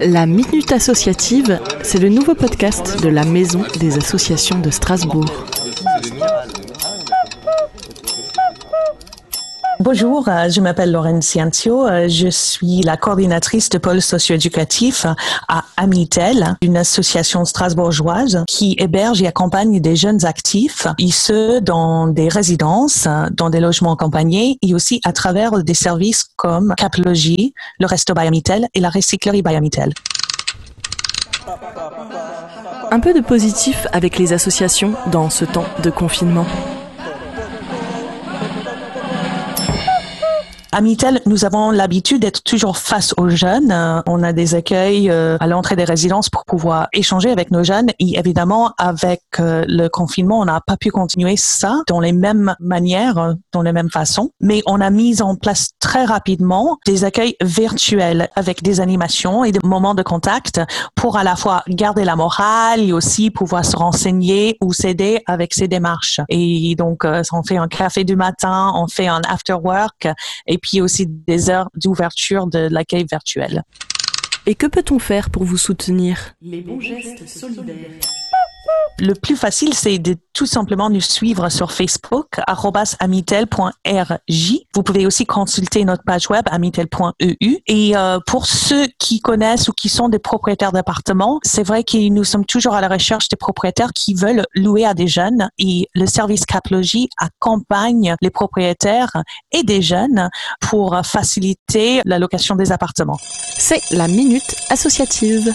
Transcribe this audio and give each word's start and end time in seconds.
La 0.00 0.26
Minute 0.26 0.72
Associative, 0.72 1.58
c'est 1.82 1.98
le 1.98 2.08
nouveau 2.08 2.34
podcast 2.34 3.02
de 3.02 3.08
la 3.08 3.24
Maison 3.24 3.62
des 3.80 3.96
Associations 3.96 4.58
de 4.58 4.70
Strasbourg. 4.70 5.26
Bonjour, 9.86 10.26
euh, 10.26 10.50
je 10.50 10.60
m'appelle 10.60 10.90
Lorraine 10.90 11.22
Ciancio. 11.22 11.86
Euh, 11.86 12.08
je 12.08 12.26
suis 12.26 12.80
la 12.80 12.96
coordinatrice 12.96 13.68
de 13.68 13.78
pôle 13.78 14.02
socio-éducatif 14.02 15.06
à 15.46 15.62
Amitel, 15.76 16.56
une 16.60 16.76
association 16.76 17.44
strasbourgeoise 17.44 18.42
qui 18.48 18.74
héberge 18.80 19.22
et 19.22 19.28
accompagne 19.28 19.78
des 19.78 19.94
jeunes 19.94 20.24
actifs, 20.24 20.88
et 20.98 21.12
ce, 21.12 21.60
dans 21.60 22.08
des 22.08 22.28
résidences, 22.28 23.06
dans 23.30 23.48
des 23.48 23.60
logements 23.60 23.92
accompagnés 23.92 24.58
et 24.60 24.74
aussi 24.74 25.00
à 25.04 25.12
travers 25.12 25.62
des 25.62 25.74
services 25.74 26.24
comme 26.34 26.74
Caplogie, 26.76 27.54
le 27.78 27.86
Resto 27.86 28.12
by 28.12 28.26
Amitel 28.26 28.66
et 28.74 28.80
la 28.80 28.90
Recyclerie 28.90 29.42
by 29.42 29.54
Amitel. 29.54 29.94
Un 32.90 32.98
peu 32.98 33.14
de 33.14 33.20
positif 33.20 33.86
avec 33.92 34.18
les 34.18 34.32
associations 34.32 34.94
dans 35.12 35.30
ce 35.30 35.44
temps 35.44 35.66
de 35.84 35.90
confinement. 35.90 36.46
À 40.76 40.82
Mitel, 40.82 41.22
nous 41.24 41.46
avons 41.46 41.70
l'habitude 41.70 42.20
d'être 42.20 42.42
toujours 42.42 42.76
face 42.76 43.14
aux 43.16 43.30
jeunes. 43.30 43.72
Euh, 43.72 44.02
on 44.06 44.22
a 44.22 44.34
des 44.34 44.54
accueils 44.54 45.08
euh, 45.08 45.38
à 45.40 45.46
l'entrée 45.46 45.74
des 45.74 45.84
résidences 45.84 46.28
pour 46.28 46.44
pouvoir 46.44 46.88
échanger 46.92 47.30
avec 47.30 47.50
nos 47.50 47.64
jeunes. 47.64 47.88
Et 47.98 48.18
évidemment, 48.18 48.74
avec 48.76 49.22
euh, 49.40 49.64
le 49.66 49.88
confinement, 49.88 50.38
on 50.38 50.44
n'a 50.44 50.60
pas 50.60 50.76
pu 50.76 50.90
continuer 50.90 51.38
ça 51.38 51.80
dans 51.88 51.98
les 51.98 52.12
mêmes 52.12 52.54
manières, 52.60 53.36
dans 53.52 53.62
les 53.62 53.72
mêmes 53.72 53.88
façons. 53.88 54.32
Mais 54.42 54.60
on 54.66 54.82
a 54.82 54.90
mis 54.90 55.22
en 55.22 55.34
place 55.34 55.70
très 55.80 56.04
rapidement 56.04 56.76
des 56.84 57.04
accueils 57.04 57.36
virtuels 57.40 58.28
avec 58.36 58.62
des 58.62 58.78
animations 58.80 59.44
et 59.44 59.52
des 59.52 59.60
moments 59.64 59.94
de 59.94 60.02
contact 60.02 60.60
pour 60.94 61.16
à 61.16 61.24
la 61.24 61.36
fois 61.36 61.62
garder 61.68 62.04
la 62.04 62.16
morale 62.16 62.80
et 62.80 62.92
aussi 62.92 63.30
pouvoir 63.30 63.64
se 63.64 63.78
renseigner 63.78 64.58
ou 64.60 64.74
s'aider 64.74 65.22
avec 65.24 65.54
ces 65.54 65.68
démarches. 65.68 66.20
Et 66.28 66.74
donc, 66.76 67.06
on 67.06 67.42
fait 67.44 67.56
un 67.56 67.68
café 67.68 68.04
du 68.04 68.14
matin, 68.14 68.74
on 68.76 68.88
fait 68.88 69.06
un 69.06 69.22
after 69.26 69.54
work 69.54 70.06
et 70.46 70.58
puis 70.66 70.80
aussi 70.80 71.06
des 71.06 71.48
heures 71.48 71.70
d'ouverture 71.76 72.48
de 72.48 72.68
l'accueil 72.70 73.06
virtuel. 73.08 73.62
Et 74.46 74.56
que 74.56 74.66
peut-on 74.66 74.98
faire 74.98 75.30
pour 75.30 75.44
vous 75.44 75.56
soutenir? 75.56 76.34
Les 76.40 76.60
bons 76.60 76.80
gestes 76.80 77.28
solidaires. 77.28 78.00
Le 78.98 79.12
plus 79.12 79.36
facile, 79.36 79.74
c'est 79.74 79.98
de 79.98 80.16
tout 80.32 80.46
simplement 80.46 80.88
nous 80.88 81.02
suivre 81.02 81.50
sur 81.50 81.70
Facebook, 81.70 82.40
amitel.rj. 82.98 84.58
Vous 84.74 84.82
pouvez 84.82 85.06
aussi 85.06 85.26
consulter 85.26 85.84
notre 85.84 86.02
page 86.02 86.30
web, 86.30 86.44
amitel.eu. 86.50 87.58
Et 87.66 87.96
euh, 87.96 88.18
pour 88.26 88.46
ceux 88.46 88.86
qui 88.98 89.20
connaissent 89.20 89.68
ou 89.68 89.72
qui 89.72 89.90
sont 89.90 90.08
des 90.08 90.18
propriétaires 90.18 90.72
d'appartements, 90.72 91.40
c'est 91.42 91.62
vrai 91.62 91.84
que 91.84 92.08
nous 92.08 92.24
sommes 92.24 92.46
toujours 92.46 92.74
à 92.74 92.80
la 92.80 92.88
recherche 92.88 93.28
des 93.28 93.36
propriétaires 93.36 93.92
qui 93.94 94.14
veulent 94.14 94.46
louer 94.54 94.86
à 94.86 94.94
des 94.94 95.08
jeunes. 95.08 95.50
Et 95.58 95.88
le 95.94 96.06
service 96.06 96.46
Caplogie 96.46 97.10
accompagne 97.18 98.16
les 98.22 98.30
propriétaires 98.30 99.12
et 99.52 99.62
des 99.62 99.82
jeunes 99.82 100.30
pour 100.60 100.98
faciliter 101.04 102.00
la 102.06 102.18
location 102.18 102.56
des 102.56 102.72
appartements. 102.72 103.18
C'est 103.58 103.82
la 103.90 104.08
minute 104.08 104.56
associative. 104.70 105.52